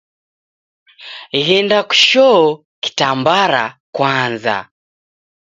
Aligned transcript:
Ghenda 1.45 1.79
kushoo 1.89 2.45
kitambara 2.83 3.63
kwaza. 3.95 4.57